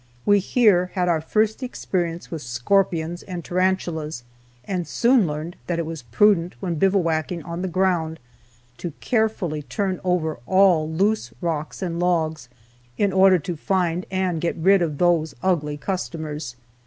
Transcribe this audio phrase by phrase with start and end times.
[0.25, 4.23] We here had our first experience with scorpions and tarantulas,
[4.65, 8.19] and soon learned that it was prudent, when bivouacking on the ground,
[8.79, 12.49] to carefully turn over all loose rocks and logs
[12.97, 16.55] in order to find and get rid of those ugly customers.